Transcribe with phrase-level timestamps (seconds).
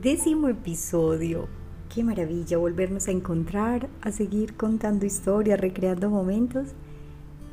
[0.00, 1.46] Décimo episodio.
[1.94, 6.68] Qué maravilla volvernos a encontrar, a seguir contando historias, recreando momentos.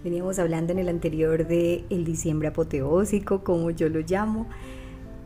[0.01, 4.47] Veníamos hablando en el anterior de el diciembre apoteósico, como yo lo llamo.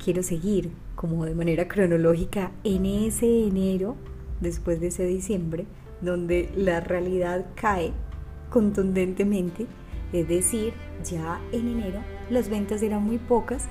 [0.04, 3.98] Quiero seguir como de manera cronológica en ese enero,
[4.40, 5.68] después de ese diciembre,
[6.02, 7.92] donde la realidad cae
[8.50, 9.68] contundentemente.
[10.12, 12.00] Es decir, ya en enero
[12.32, 13.68] las ventas eran muy pocas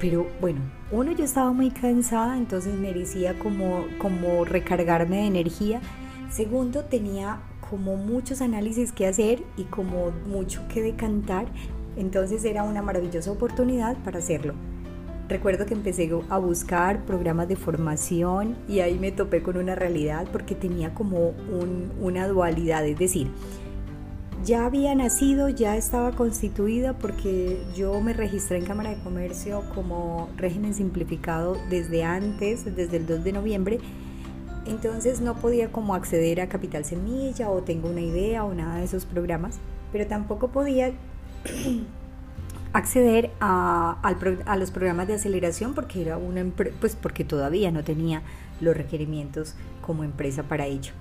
[0.00, 5.80] pero bueno, uno yo estaba muy cansada, entonces merecía como, como recargarme de energía.
[6.30, 7.40] Segundo, tenía
[7.70, 11.46] como muchos análisis que hacer y como mucho que decantar,
[11.96, 14.54] entonces era una maravillosa oportunidad para hacerlo.
[15.28, 20.26] Recuerdo que empecé a buscar programas de formación y ahí me topé con una realidad
[20.30, 21.32] porque tenía como
[22.00, 23.28] una dualidad, es decir,
[24.44, 30.28] ya había nacido, ya estaba constituida porque yo me registré en Cámara de Comercio como
[30.36, 33.78] régimen simplificado desde antes, desde el 2 de noviembre.
[34.66, 38.84] Entonces no podía como acceder a Capital Semilla o tengo una idea o nada de
[38.84, 39.58] esos programas,
[39.92, 40.92] pero tampoco podía
[42.74, 43.96] acceder a,
[44.58, 46.44] los programas de aceleración porque era una
[46.80, 48.22] pues porque todavía no tenía
[48.60, 50.92] los requerimientos como empresa para ello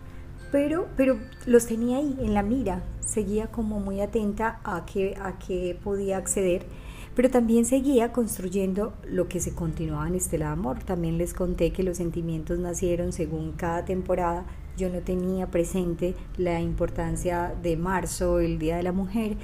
[0.53, 5.39] pero, pero los tenía ahí en la mira, seguía como muy atenta a qué, a
[5.39, 6.67] qué podía acceder,
[7.15, 10.83] pero también seguía construyendo lo que se continuaba en Estela de Amor.
[10.83, 14.45] También les conté que los sentimientos nacieron según cada temporada.
[14.77, 19.37] Yo no tenía presente la importancia de marzo, el Día de la Mujer,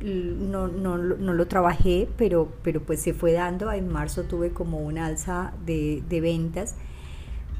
[0.00, 3.70] no, no, no, lo trabajé, pero, pero pues se fue dando.
[3.70, 6.74] En marzo tuve como un alza de, de ventas.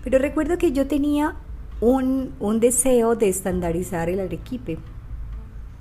[0.02, 1.36] Pero recuerdo que yo tenía
[1.80, 4.78] un, deseo de estandarizar el arequipe.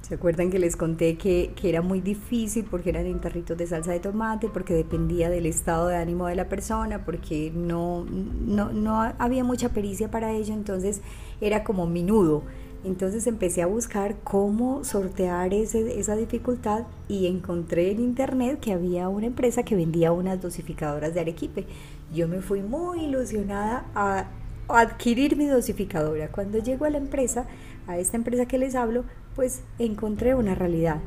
[0.01, 3.91] ¿Se acuerdan que les conté que, era muy difícil porque eran en tarritos de salsa
[3.91, 9.43] de tomate, porque dependía del estado de ánimo de la persona, porque no, no, había
[9.43, 11.01] mucha pericia para ello, entonces
[11.41, 12.43] era como minudo.
[12.85, 19.25] Entonces empecé a buscar cómo sortear esa dificultad y encontré en internet que había una
[19.25, 21.65] empresa que vendía unas dosificadoras de arequipe.
[22.13, 24.27] Yo me fui muy ilusionada a
[24.67, 26.29] adquirir mi dosificadora.
[26.29, 27.45] Cuando llego a la empresa,
[27.87, 29.05] a esta empresa que les hablo,
[29.35, 31.01] pues encontré una realidad.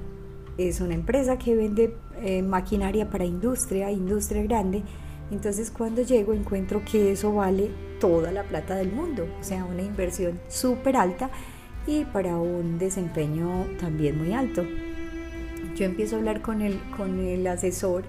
[0.59, 4.83] Es una empresa que vende eh, maquinaria para industria, industria grande.
[5.31, 9.83] Entonces cuando llego encuentro que eso vale toda la plata del mundo, o sea, una
[9.83, 11.31] inversión súper alta
[11.87, 14.65] y para un desempeño también muy alto.
[15.77, 18.05] Yo empiezo a hablar con el, con el asesor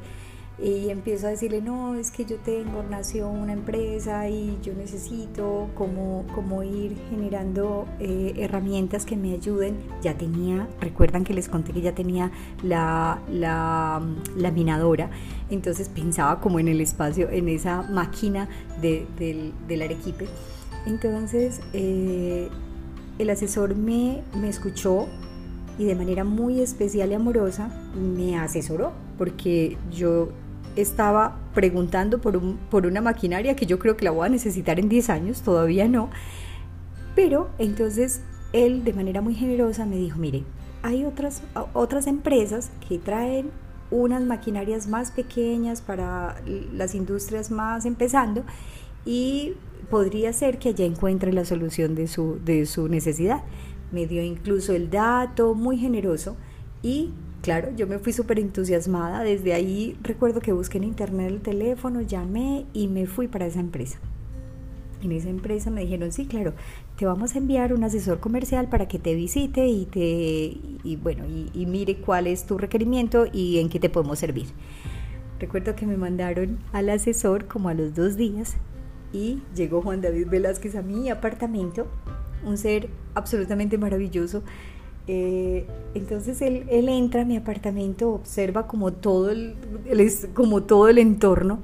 [0.61, 5.69] y empiezo a decirle, no, es que yo tengo, nació una empresa y yo necesito
[5.73, 9.77] como, como ir generando eh, herramientas que me ayuden.
[10.03, 14.01] Ya tenía, recuerdan que les conté que ya tenía la, la,
[14.35, 15.09] laminadora,
[15.49, 18.47] entonces pensaba como en el espacio, en esa máquina
[18.81, 20.27] de, del, del arequipe.
[20.85, 22.49] Entonces eh,
[23.17, 25.07] el asesor me, me escuchó
[25.79, 30.29] y de manera muy especial y amorosa me asesoró porque yo
[30.75, 34.79] estaba preguntando por, un, por una maquinaria que yo creo que la voy a necesitar
[34.79, 36.09] en 10 años, todavía no.
[37.15, 38.21] Pero entonces
[38.53, 40.43] él de manera muy generosa me dijo, mire,
[40.83, 41.41] hay otras,
[41.73, 43.51] otras empresas que traen
[43.91, 46.41] unas maquinarias más pequeñas para
[46.73, 48.43] las industrias más empezando
[49.05, 49.53] y
[49.89, 53.43] podría ser que allá encuentre la solución de su, de su necesidad.
[53.91, 56.37] Me dio incluso el dato muy generoso
[56.81, 57.11] y
[57.41, 59.23] Claro, yo me fui súper entusiasmada.
[59.23, 63.59] Desde ahí recuerdo que busqué en internet el teléfono, llamé y me fui para esa
[63.59, 63.99] empresa.
[65.01, 66.53] En esa empresa me dijeron, sí, claro,
[66.95, 71.25] te vamos a enviar un asesor comercial para que te visite y te y bueno
[71.27, 74.45] y, mire cuál es tu requerimiento y en qué te podemos servir.
[75.39, 78.57] Recuerdo que me mandaron al asesor como a los dos días
[79.11, 81.87] y llegó Juan David Velázquez a mi apartamento,
[82.45, 84.43] un ser absolutamente maravilloso
[85.07, 89.55] eh, entonces él, entra a mi apartamento, observa como todo el,
[90.33, 91.59] como todo el entorno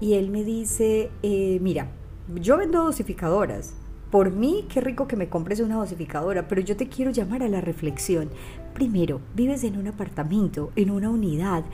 [0.00, 1.90] y él me dice, eh, mira,
[2.34, 3.74] yo vendo dosificadoras.
[4.10, 7.48] Por mí, qué rico que me compres una dosificadora, pero yo te quiero llamar a
[7.48, 8.30] la reflexión.
[8.72, 11.64] Primero, vives en un apartamento, en una unidad.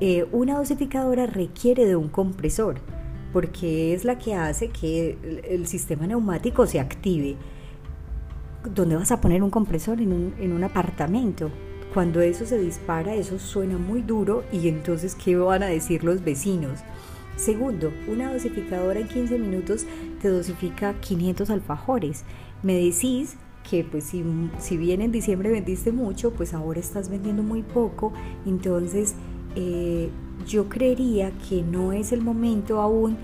[0.00, 2.80] Eh, una dosificadora requiere de un compresor,
[3.32, 5.16] porque es la que hace que
[5.48, 7.36] el sistema neumático se active
[8.74, 11.50] ¿dónde vas a poner un compresor en un, en un apartamento?
[11.94, 16.22] Cuando eso se dispara, eso suena muy duro y entonces, ¿qué van a decir los
[16.22, 16.80] vecinos?
[17.36, 19.86] Segundo, una dosificadora en 15 minutos
[20.20, 22.24] te dosifica 500 alfajores.
[22.62, 23.36] Me decís
[23.68, 24.24] que pues si,
[24.58, 28.12] si bien en diciembre vendiste mucho, pues ahora estás vendiendo muy poco,
[28.46, 29.14] entonces
[29.54, 30.10] eh,
[30.46, 33.16] yo creería que no es el momento aún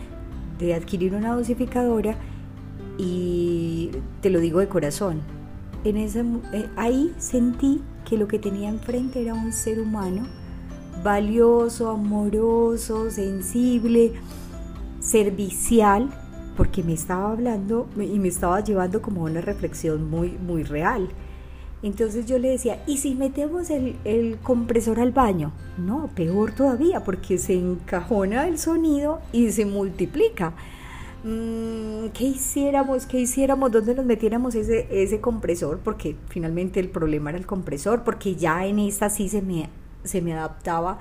[0.59, 2.17] de adquirir una dosificadora
[2.99, 3.91] y
[4.21, 5.21] te lo digo de corazón.
[5.85, 10.27] En ese, eh, ahí sentí que lo que tenía enfrente era un ser humano
[11.03, 14.12] valioso, amoroso, sensible,
[15.00, 16.11] servicial,
[16.56, 21.09] porque me estaba hablando y me estaba llevando como una reflexión muy, muy real.
[21.83, 25.53] Entonces yo le decía, ¿y si metemos el, el, compresor al baño?
[25.79, 30.53] No, peor todavía, porque se encajona el sonido y se multiplica.
[31.24, 33.06] Mm, ¿Qué hiciéramos?
[33.06, 33.70] ¿Qué hiciéramos?
[33.70, 35.78] ¿Dónde nos metiéramos ese, ese compresor?
[35.78, 39.69] Porque finalmente el problema era el compresor, porque ya en esta sí se me,
[40.04, 40.98] se me adaptaba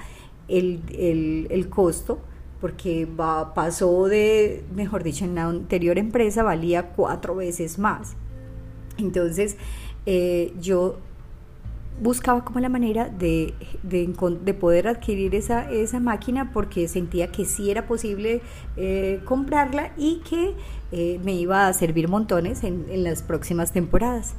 [0.47, 2.19] el, el, el costo
[2.61, 3.07] porque
[3.55, 8.15] pasó de, mejor dicho, en la anterior empresa valía cuatro veces más.
[8.99, 9.57] Entonces,
[10.05, 10.99] eh, yo
[12.01, 13.53] buscaba como la manera de,
[13.83, 18.41] de, poder adquirir esa, esa, máquina porque sentía que sí era posible
[18.75, 20.55] eh, comprarla y que
[20.91, 24.33] eh, me iba a servir montones en, en las próximas temporadas.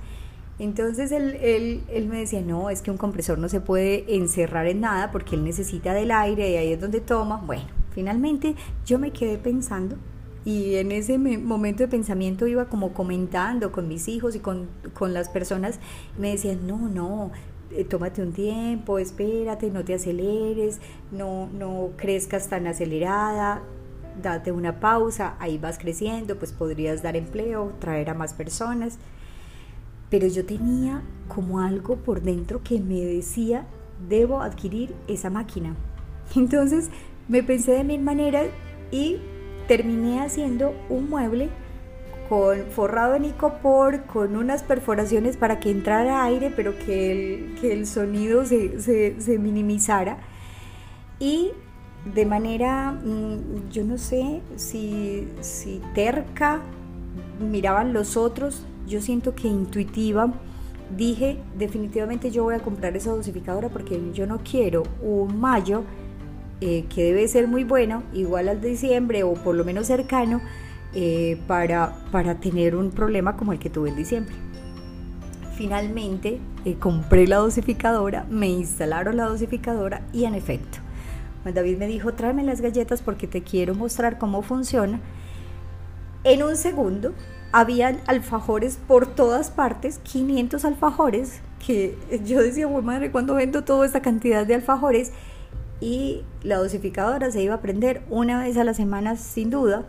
[0.58, 4.66] Entonces él, él, él, me decía, no, es que un compresor no se puede encerrar
[4.66, 7.36] en nada porque él necesita del aire y ahí es donde toma.
[7.36, 9.96] Bueno, finalmente yo me quedé pensando
[10.44, 15.14] y en ese momento de pensamiento iba como comentando con mis hijos y con, con
[15.14, 15.78] las personas,
[16.18, 17.30] me decían, no, no,
[17.76, 20.80] eh, tómate un tiempo, espérate, no te aceleres,
[21.10, 23.62] no, no crezcas tan acelerada,
[24.20, 28.98] date una pausa, ahí vas creciendo, pues podrías dar empleo, traer a más personas.
[30.10, 33.66] Pero yo tenía como algo por dentro que me decía,
[34.08, 35.74] debo adquirir esa máquina.
[36.36, 36.90] Entonces
[37.28, 38.48] me pensé de mil maneras
[38.90, 39.18] y
[39.68, 41.48] terminé haciendo un mueble
[42.32, 47.74] con forrado en icopor, con unas perforaciones para que entrara aire, pero que el, que
[47.74, 50.16] el sonido se, se, minimizara.
[51.18, 51.50] Y
[52.06, 56.62] de manera, mm, yo no sé si, si terca,
[57.38, 60.32] miraban los otros, yo siento que intuitiva,
[60.96, 65.84] dije definitivamente yo voy a comprar esa dosificadora porque yo no quiero un mayo
[66.62, 70.40] eh, que debe ser muy bueno, igual al diciembre o por lo menos cercano,
[70.94, 74.34] eh, para, para tener un problema como el que tuve en diciembre.
[75.56, 80.78] Finalmente eh, compré la dosificadora, me instalaron la dosificadora y en efecto,
[81.44, 85.00] David me dijo, tráeme las galletas porque te quiero mostrar cómo funciona.
[86.24, 87.14] En un segundo,
[87.50, 94.02] habían alfajores por todas partes, 500 alfajores, que yo decía, madre, ¿cuándo vendo toda esta
[94.02, 95.12] cantidad de alfajores?
[95.82, 99.84] y la dosificadora se iba a prender una vez a la semana sin duda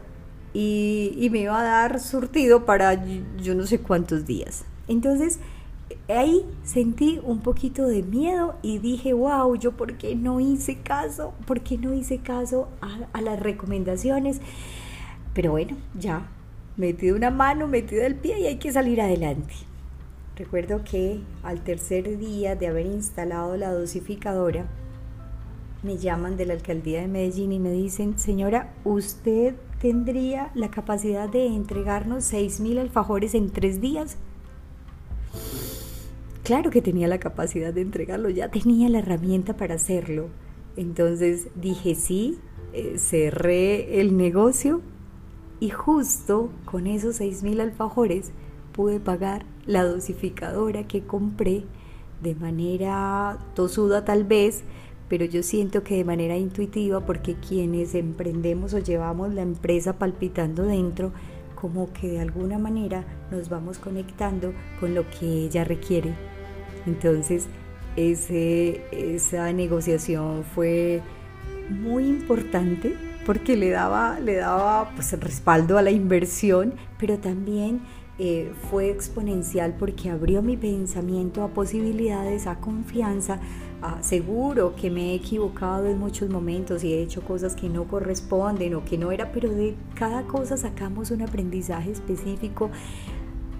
[0.54, 3.04] y, me iba a dar surtido para
[3.42, 4.66] yo no sé cuántos días.
[4.88, 5.40] Entonces
[6.08, 11.34] ahí sentí un poquito de miedo y dije, wow, yo por qué no hice caso,
[11.46, 14.42] por qué no hice caso a, a las recomendaciones.
[15.34, 16.28] Pero bueno, ya,
[16.78, 19.54] metí una mano, metí el pie y hay que salir adelante.
[20.36, 24.66] Recuerdo que al tercer día de haber instalado la dosificadora,
[25.84, 31.30] me llaman de la alcaldía de Medellín y me dicen, señora, ¿usted tendría la capacidad
[31.30, 34.18] de entregarnos 6.000 alfajores en tres días?
[36.44, 40.30] Claro que tenía la capacidad de entregarlo, ya tenía la herramienta para hacerlo.
[40.76, 42.40] Entonces dije sí,
[42.74, 44.82] eh, cerré el negocio
[45.60, 48.32] y justo con esos 6.000 alfajores
[48.74, 51.64] pude pagar la dosificadora que compré
[52.22, 54.64] de manera tosuda tal vez,
[55.14, 60.64] pero yo siento que de manera intuitiva, porque quienes emprendemos o llevamos la empresa palpitando
[60.64, 61.12] dentro,
[61.54, 66.16] como que de alguna manera nos vamos conectando con lo que ella requiere.
[66.88, 67.46] Entonces,
[67.96, 71.04] ese, esa negociación fue
[71.70, 77.82] muy importante porque le daba, le daba pues, respaldo a la inversión, pero también
[78.18, 83.40] eh, fue exponencial porque abrió mi pensamiento a posibilidades, a confianza,
[84.02, 88.76] Seguro que me he equivocado en muchos momentos y he hecho cosas que no corresponden
[88.76, 92.70] o que no era, pero de cada cosa sacamos un aprendizaje específico.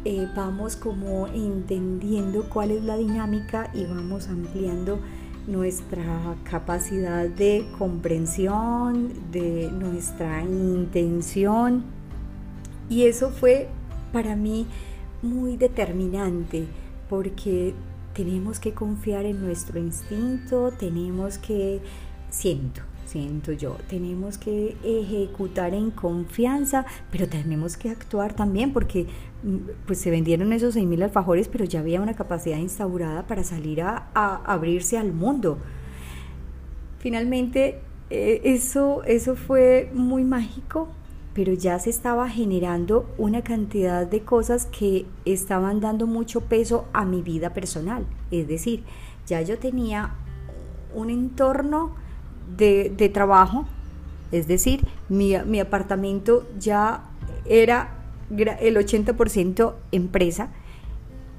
[0.06, 5.00] Eh, vamos como entendiendo cuál es la dinámica y vamos ampliando
[5.48, 11.84] nuestra capacidad de comprensión, de nuestra intención.
[12.90, 13.70] Y eso fue
[14.12, 14.68] para mí
[15.22, 16.68] muy determinante
[17.10, 17.74] porque
[18.14, 21.82] tenemos que confiar en nuestro instinto, tenemos que,
[22.30, 29.08] siento, siento yo, tenemos que ejecutar en confianza, pero tenemos que actuar también porque
[29.44, 33.82] mm, pues se vendieron esos 6.000 alfajores, pero ya había una capacidad instaurada para salir
[33.82, 35.58] a, abrirse al mundo.
[37.00, 40.90] Finalmente, eh, eso, eso fue muy mágico
[41.34, 47.06] pero ya se estaba generando una cantidad de cosas que estaban dando mucho peso a
[47.06, 48.06] mi vida personal.
[48.30, 48.84] Es decir,
[49.26, 50.12] ya yo tenía
[50.94, 51.96] un entorno
[52.56, 53.66] de, trabajo,
[54.32, 57.04] es decir, mi, mi apartamento ya
[57.46, 57.96] era
[58.30, 60.50] el 80% empresa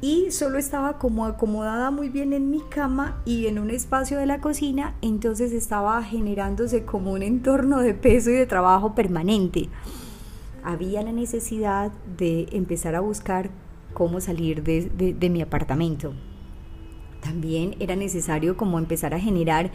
[0.04, 4.26] y solo estaba como acomodada muy bien en mi cama y en un espacio de
[4.26, 9.70] la cocina, entonces estaba generándose como un entorno de peso y de trabajo permanente.
[10.62, 13.48] Había la necesidad de empezar a buscar
[13.94, 16.12] cómo salir de, mi apartamento.
[17.22, 19.70] También era necesario como empezar a generar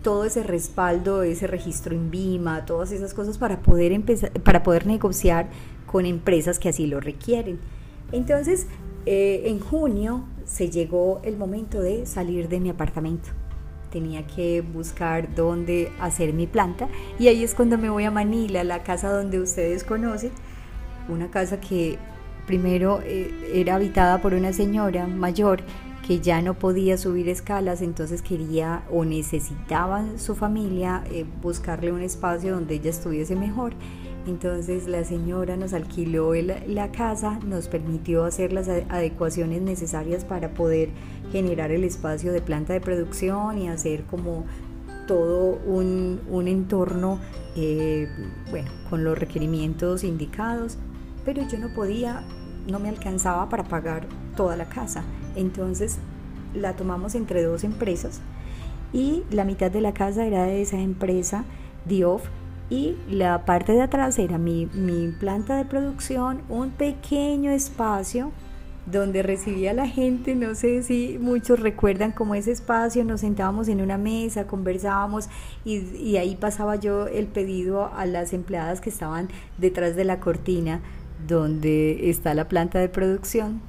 [0.00, 4.86] todo ese respaldo, ese registro en Vima, todas esas cosas para poder empezar, para poder
[4.86, 5.48] negociar
[5.86, 7.58] con empresas que así lo requieren.
[8.12, 8.68] Entonces,
[9.06, 13.30] eh, en junio se llegó el momento de salir de mi apartamento.
[13.90, 18.64] Tenía que buscar dónde hacer mi planta y ahí es cuando me voy a Manila,
[18.64, 20.30] la casa donde ustedes conocen,
[21.08, 21.98] una casa que
[22.46, 25.62] primero eh, era habitada por una señora mayor
[26.06, 32.02] que ya no podía subir escalas, entonces quería o necesitaba su familia eh, buscarle un
[32.02, 33.74] espacio donde ella estuviese mejor
[34.26, 40.90] entonces la señora nos alquiló la casa, nos permitió hacer las adecuaciones necesarias para poder
[41.32, 44.44] generar el espacio de planta de producción y hacer como
[45.06, 47.18] todo un, entorno,
[47.56, 48.08] eh,
[48.50, 50.78] bueno, con los requerimientos indicados,
[51.24, 52.22] pero yo no podía,
[52.68, 55.02] no me alcanzaba para pagar toda la casa.
[55.34, 55.98] Entonces
[56.54, 58.20] la tomamos entre dos empresas
[58.92, 61.44] y la mitad de la casa era de esa empresa,
[61.86, 62.28] Diof,
[62.72, 64.66] y la parte de atrás era mi,
[65.20, 68.32] planta de producción, un pequeño espacio
[68.86, 73.68] donde recibía a la gente, no sé si muchos recuerdan como ese espacio, nos sentábamos
[73.68, 75.28] en una mesa, conversábamos
[75.66, 80.18] y, y, ahí pasaba yo el pedido a las empleadas que estaban detrás de la
[80.18, 80.80] cortina
[81.28, 83.60] donde está la planta de producción.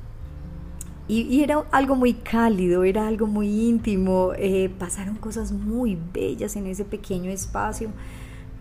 [1.10, 6.68] Y, era algo muy cálido, era algo muy íntimo, eh, pasaron cosas muy bellas en
[6.68, 7.90] ese pequeño espacio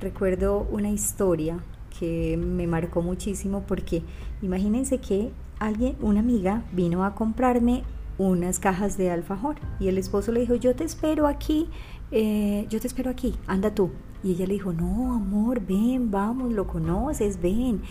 [0.02, 1.58] recuerdo una historia
[1.98, 4.02] que me marcó muchísimo porque
[4.42, 7.84] imagínense que alguien, una amiga, vino a comprarme
[8.18, 11.68] unas cajas de alfajor y el esposo le dijo, yo te espero aquí,
[12.10, 13.90] eh, yo te espero aquí, anda tú.
[14.22, 17.82] Y ella le dijo, no, amor, ven, vamos, lo conoces, ven.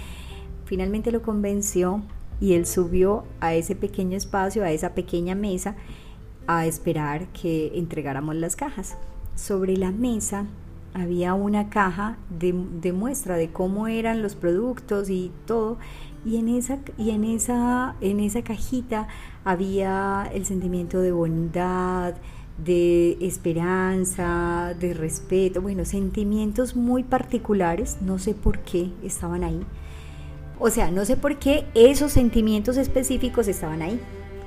[0.66, 2.02] Finalmente lo convenció
[2.40, 5.76] y él subió a ese pequeño espacio, a esa pequeña mesa,
[6.48, 8.98] a esperar que entregáramos las cajas.
[9.36, 10.46] Sobre la mesa
[10.94, 12.54] había una caja de,
[12.94, 15.78] muestra de cómo eran los productos y todo
[16.26, 19.08] y en esa y en esa en esa cajita
[19.44, 22.14] había el sentimiento de bondad
[22.64, 29.62] de esperanza de respeto bueno sentimientos muy particulares no sé por qué estaban ahí.
[30.60, 34.00] O sea no sé por qué esos sentimientos específicos estaban ahí.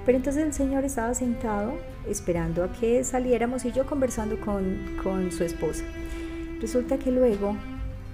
[0.07, 1.73] Pero entonces el señor estaba sentado
[2.07, 5.83] esperando a que saliéramos y yo conversando con, con su esposa
[6.65, 7.59] Resulta que luego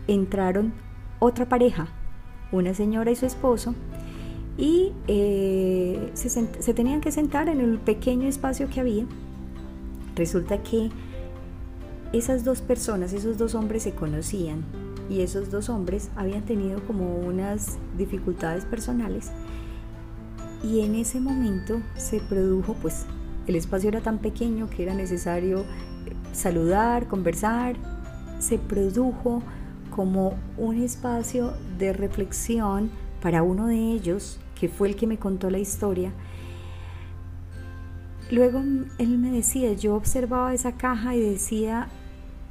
[0.09, 0.73] entraron
[1.21, 1.87] otra pareja,
[2.51, 3.77] una señora y su esposo,
[4.59, 9.07] y eh, se, tenían que sentar en el pequeño espacio que había.
[10.17, 10.91] Resulta que
[12.13, 14.65] esas dos personas, esos dos hombres se conocían
[15.09, 19.31] y esos dos hombres habían tenido como unas dificultades personales
[20.65, 23.07] y en ese momento se produjo pues
[23.47, 25.65] el espacio era tan pequeño que era necesario
[26.33, 27.77] saludar, conversar
[28.41, 29.43] se produjo
[29.95, 35.51] como un espacio de reflexión para uno de ellos, que fue el que me contó
[35.51, 36.13] la historia.
[38.31, 38.61] Luego
[38.99, 41.89] él me decía, yo observaba esa caja y decía,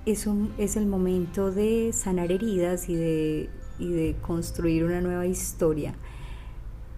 [0.06, 0.28] es,
[0.58, 5.94] es el momento de sanar heridas y de, y de construir una nueva historia.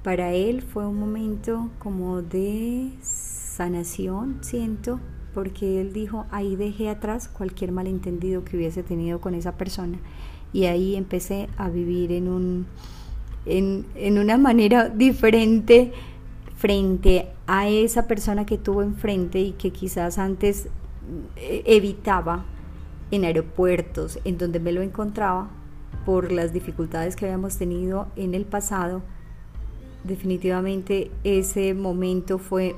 [0.03, 4.99] Para él fue un momento como de sanación, siento,
[5.33, 9.97] porque él dijo, ahí dejé atrás cualquier malentendido que hubiese tenido con esa persona
[10.53, 12.65] y ahí empecé a vivir en, un,
[13.45, 15.93] en, en una manera diferente
[16.57, 20.67] frente a esa persona que tuvo enfrente y que quizás antes
[21.37, 22.45] eh, evitaba
[23.09, 25.49] en aeropuertos, en donde me lo encontraba
[26.05, 29.01] por las dificultades que habíamos tenido en el pasado.
[30.03, 32.75] Definitivamente ese momento fue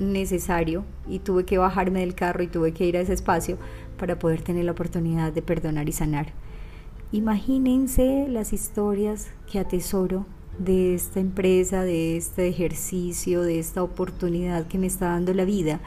[0.00, 3.58] necesario y tuve que bajarme del carro y tuve que ir a ese espacio
[3.98, 6.32] para poder tener la oportunidad de perdonar y sanar.
[7.12, 10.26] Imagínense las historias que atesoro
[10.58, 15.80] de esta empresa, de este ejercicio, de esta oportunidad que me está dando la vida,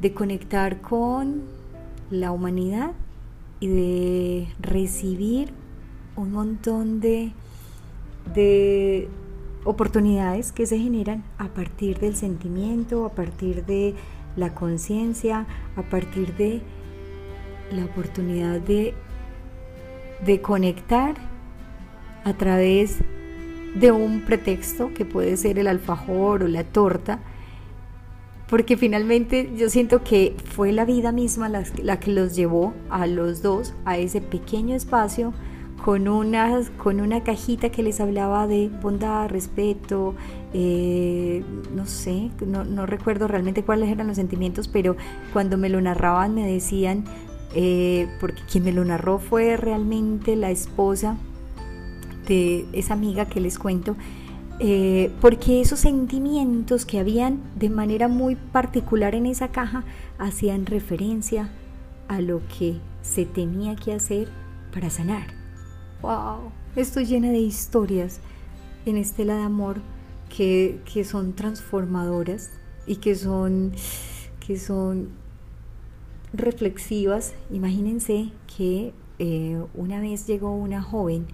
[0.00, 1.42] de conectar con
[2.10, 2.92] la humanidad
[3.60, 5.52] y de recibir
[6.14, 7.32] un montón de,
[8.34, 9.08] de
[9.66, 13.94] oportunidades que se generan a partir del sentimiento, a partir de
[14.36, 15.46] la conciencia,
[15.76, 16.62] a partir de
[17.72, 18.94] la oportunidad de,
[20.24, 21.16] de conectar
[22.24, 22.98] a través
[23.74, 27.20] de un pretexto que puede ser el alfajor o la torta,
[28.48, 33.42] porque finalmente yo siento que fue la vida misma la, que los llevó a los
[33.42, 35.34] dos a ese pequeño espacio
[35.84, 40.14] con una, con una cajita que les hablaba de bondad, respeto,
[40.52, 44.96] eh, no sé, no, no, recuerdo realmente cuáles eran los sentimientos, pero
[45.32, 47.04] cuando me lo narraban me decían,
[47.54, 51.16] eh, porque quien me lo narró fue realmente la esposa
[52.26, 53.96] de esa amiga que les cuento,
[54.58, 59.84] eh, porque esos sentimientos que habían de manera muy particular en esa caja
[60.18, 61.50] hacían referencia
[62.08, 64.28] a lo que se tenía que hacer
[64.72, 65.35] para sanar.
[66.02, 66.52] ¡Wow!
[66.76, 68.20] Estoy llena de historias
[68.84, 69.80] en Estela de Amor
[70.28, 72.50] que, que son transformadoras
[72.86, 73.72] y que son,
[74.46, 75.08] que son
[76.32, 77.34] reflexivas.
[77.50, 81.26] Imagínense que eh, una vez llegó una joven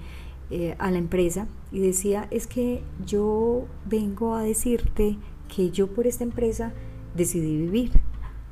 [0.51, 5.19] eh, a la empresa y decía, es que yo vengo a decirte
[5.55, 6.73] que yo por esta empresa
[7.17, 7.91] decidí vivir.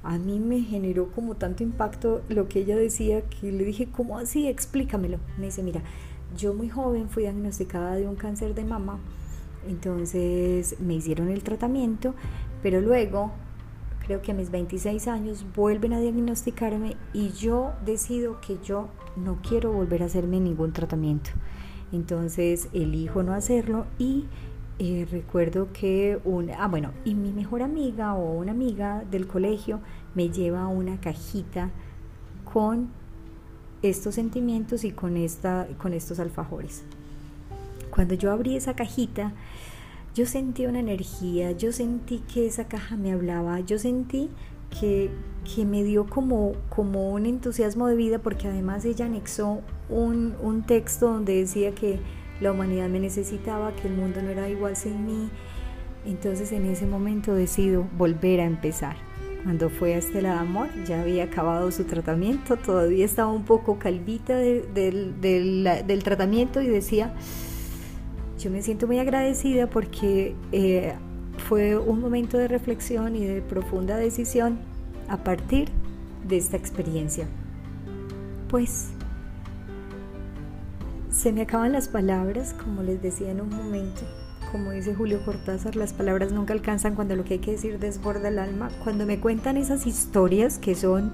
[0.02, 4.18] A mí me generó como tanto impacto lo que ella decía que le dije, ¿cómo
[4.18, 4.48] así?
[4.48, 5.18] Explícamelo.
[5.38, 5.82] Me dice, mira,
[6.36, 8.98] yo muy joven fui diagnosticada de un cáncer de mama,
[9.68, 12.14] entonces me hicieron el tratamiento,
[12.62, 13.32] pero luego,
[14.06, 19.38] creo que a mis 26 años, vuelven a diagnosticarme y yo decido que yo no
[19.46, 21.30] quiero volver a hacerme ningún tratamiento.
[21.92, 24.26] Entonces elijo no hacerlo y
[24.82, 29.80] eh, recuerdo que una, ah bueno, y mi mejor amiga o una amiga del colegio
[30.14, 31.68] me lleva una cajita
[32.50, 32.88] con
[33.82, 36.82] estos sentimientos y con, esta, con estos alfajores.
[37.90, 39.34] Cuando yo abrí esa cajita,
[40.14, 44.30] yo sentí una energía, yo sentí que esa caja me hablaba, yo sentí
[44.80, 45.10] que,
[45.54, 50.62] que me dio como, como un entusiasmo de vida porque además ella anexó un, un
[50.62, 52.00] texto donde decía que
[52.40, 55.30] la humanidad me necesitaba, que el mundo no era igual sin mí.
[56.06, 58.96] Entonces en ese momento decido volver a empezar.
[59.42, 63.78] Cuando fue a Estela de Amor ya había acabado su tratamiento, todavía estaba un poco
[63.78, 67.14] calvita del tratamiento y decía,
[68.38, 70.94] yo me siento muy agradecida porque eh,
[71.48, 74.58] fue un momento de reflexión y de profunda decisión
[75.08, 75.68] a partir
[76.26, 77.26] de esta experiencia.
[78.48, 78.90] Pues
[81.20, 84.00] se me acaban las palabras, como les decía en un momento,
[84.50, 88.28] como dice Julio Cortázar, las palabras nunca alcanzan cuando lo que hay que decir desborda
[88.28, 88.70] el alma.
[88.82, 91.12] Cuando me cuentan esas historias que son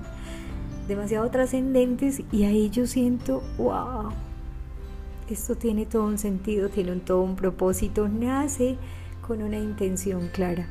[0.87, 4.11] demasiado trascendentes y ahí yo siento, wow,
[5.29, 8.77] esto tiene todo un sentido, tiene un, todo un propósito, nace
[9.27, 10.69] con una intención clara.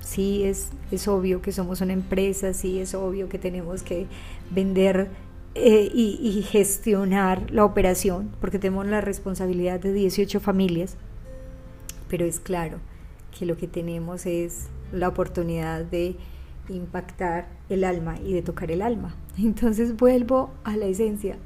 [0.00, 4.06] Sí, es, es obvio que somos una empresa, sí, es obvio que tenemos que
[4.50, 5.10] vender
[5.58, 10.96] eh, y, gestionar la operación, porque tenemos la responsabilidad de 18 familias,
[12.08, 12.78] pero es claro
[13.36, 16.16] que lo que tenemos es la oportunidad de
[16.68, 19.16] impactar el alma y de tocar el alma.
[19.38, 21.36] Entonces vuelvo a la esencia,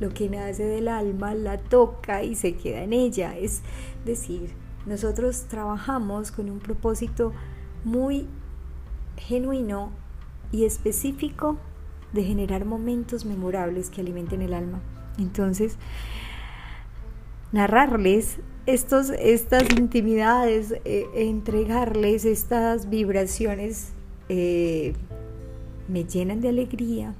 [0.00, 3.62] lo que nace del alma la toca y se queda en ella, es
[4.04, 4.50] decir,
[4.86, 7.32] nosotros trabajamos con un propósito
[7.84, 8.26] muy
[9.16, 9.92] genuino
[10.50, 11.58] y específico
[12.12, 14.80] de generar momentos memorables que alimenten el alma.
[15.18, 15.76] Entonces,
[17.52, 23.92] narrarles estos, estas intimidades, eh, entregarles estas vibraciones,
[24.28, 24.94] eh,
[25.88, 27.14] me llenan de alegría,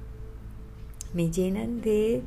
[1.12, 2.22] me llenan de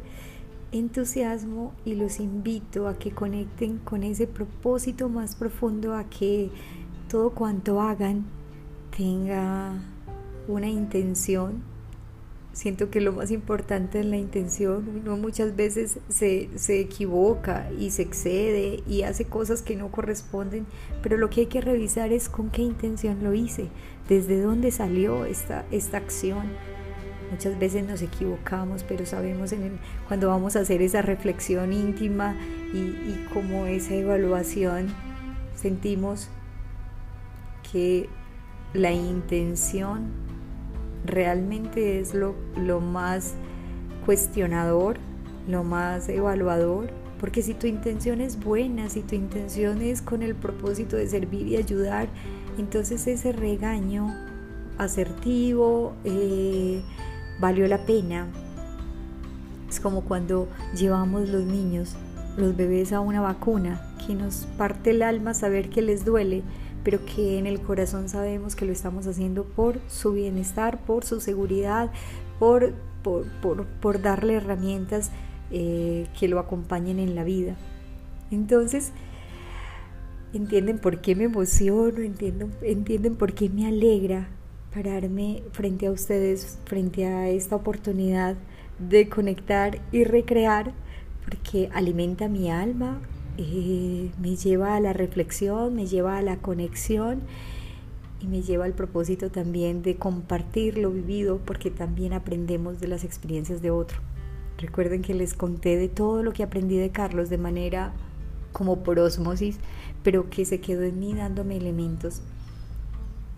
[0.72, 6.50] entusiasmo y los invito a que conecten con ese propósito más profundo, a que
[7.10, 8.26] todo cuanto hagan
[8.96, 9.82] tenga
[10.48, 11.75] una intención
[12.56, 14.88] siento que lo más importante es la intención.
[15.02, 20.66] Uno muchas veces se, se, equivoca y se excede y hace cosas que no corresponden,
[21.04, 23.68] pero lo que hay que revisar es con qué intención lo hice,
[24.08, 26.46] desde dónde salió esta, esta acción.
[27.30, 29.72] Muchas veces nos equivocamos, pero sabemos en el,
[30.08, 32.38] cuando vamos a hacer esa reflexión íntima
[32.74, 34.88] y, y como esa evaluación,
[35.56, 36.30] sentimos
[37.70, 38.08] que
[38.74, 40.25] la intención
[41.08, 43.34] realmente es lo, lo más
[44.06, 44.98] cuestionador,
[45.48, 46.90] lo más evaluador,
[47.20, 51.48] porque si tu intención es buena, si tu intención es con el propósito de servir
[51.48, 52.08] y ayudar,
[52.58, 54.14] entonces ese regaño
[54.78, 56.82] asertivo eh,
[57.40, 58.28] valió la pena.
[59.70, 61.96] Es como cuando llevamos los niños
[62.38, 66.44] los bebés a una vacuna, que nos parte el alma saber que les duele,
[66.86, 71.20] pero que en el corazón sabemos que lo estamos haciendo por su bienestar, por su
[71.20, 71.92] seguridad,
[72.38, 75.10] por, por, darle herramientas
[75.50, 77.56] eh, que lo acompañen en la vida.
[78.30, 78.92] Entonces,
[80.32, 84.28] entienden por qué me emociono, entienden, entienden por qué me alegra
[84.72, 88.36] pararme frente a ustedes, frente a esta oportunidad
[88.78, 90.72] de conectar y recrear,
[91.24, 93.02] porque alimenta mi alma,
[93.38, 97.22] eh, me lleva a la reflexión, me lleva a la conexión
[98.22, 103.04] y me lleva al propósito también de compartir lo vivido, porque también aprendemos de las
[103.04, 104.00] experiencias de otro.
[104.58, 107.94] Recuerden que les conté de todo lo que aprendí de Carlos de manera
[108.54, 109.58] como por osmosis,
[110.02, 112.22] pero que se quedó en mí dándome elementos.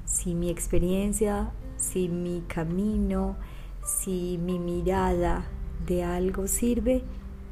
[0.05, 3.36] Si mi experiencia, si mi camino,
[3.83, 5.45] si mi mirada
[5.88, 7.01] de algo sirve,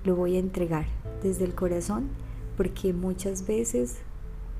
[0.04, 0.86] lo voy a entregar
[1.24, 2.10] desde el corazón,
[2.58, 3.98] porque muchas veces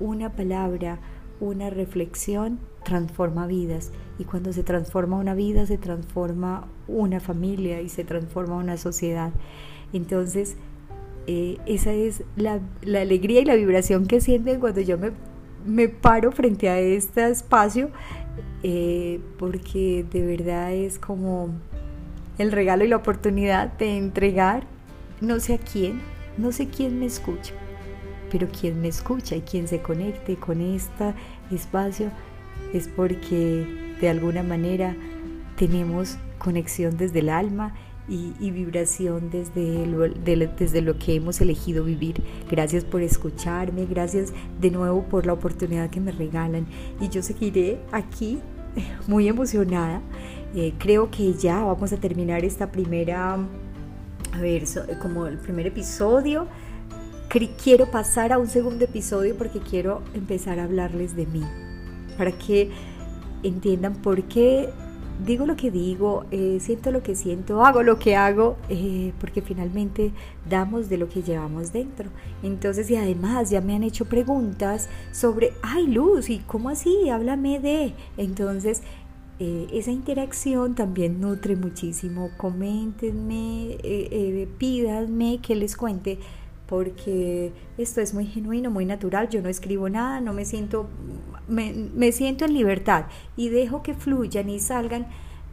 [0.00, 0.98] una palabra,
[1.40, 7.88] una reflexión transforma vidas y cuando se transforma una vida se transforma una familia y
[7.88, 9.32] se transforma una sociedad.
[9.92, 10.56] Entonces,
[11.26, 15.10] eh, esa es la, alegría y la vibración que sienten cuando yo me,
[15.66, 17.90] me paro frente a este espacio,
[18.62, 21.50] eh, porque de verdad es como
[22.38, 24.66] el regalo y la oportunidad de entregar,
[25.20, 26.00] no sé a quién,
[26.36, 27.54] no sé quién me escucha,
[28.30, 31.14] pero quien me escucha y quien se conecte con este
[31.50, 32.10] espacio
[32.72, 33.66] es porque
[34.00, 34.96] de alguna manera
[35.56, 37.74] tenemos conexión desde el alma
[38.08, 42.22] y, vibración desde lo, desde lo que hemos elegido vivir.
[42.48, 46.66] Gracias por escucharme, gracias de nuevo por la oportunidad que me regalan
[47.00, 48.38] y yo seguiré aquí
[49.06, 50.00] muy emocionada.
[50.54, 53.38] Eh, creo que ya vamos a terminar esta primera,
[54.32, 54.64] a ver,
[55.02, 56.46] como el primer episodio.
[57.62, 61.42] Quiero pasar a un segundo episodio porque quiero empezar a hablarles de mí,
[62.16, 62.70] para que
[63.42, 64.70] entiendan por qué
[65.24, 69.42] digo lo que digo, eh, siento lo que siento, hago lo que hago, eh, porque
[69.42, 70.12] finalmente
[70.48, 72.08] damos de lo que llevamos dentro.
[72.42, 77.10] Entonces, y además ya me han hecho preguntas sobre, ay Luz, ¿y cómo así?
[77.10, 77.92] Háblame de.
[78.16, 78.82] Entonces,
[79.40, 82.30] eh, esa interacción también nutre muchísimo.
[82.38, 83.76] Coméntenme,
[84.56, 86.18] pídanme que les cuente
[86.66, 90.88] porque esto es muy genuino, muy natural, yo no escribo nada, no me siento,
[91.48, 95.06] me, siento en libertad y dejo que fluyan y salgan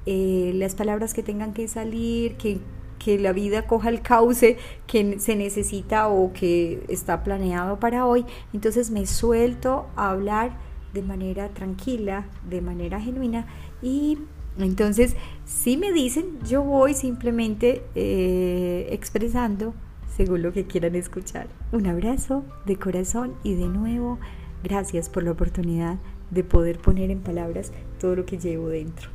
[0.06, 2.60] eh, las palabras que tengan que salir, que,
[2.97, 8.26] que la vida coja el cauce que se necesita o que está planeado para hoy,
[8.52, 10.58] entonces me suelto a hablar
[10.93, 13.45] de manera tranquila, de manera genuina
[13.82, 14.17] y
[14.58, 19.73] entonces si me dicen, yo voy simplemente eh, expresando
[20.15, 21.47] según lo que quieran escuchar.
[21.71, 24.19] Un abrazo de corazón y de nuevo,
[24.63, 25.97] gracias por la oportunidad
[26.32, 29.10] de poder poner en palabras todo lo que llevo dentro.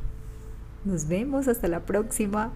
[0.85, 2.53] Nos vemos hasta la próxima.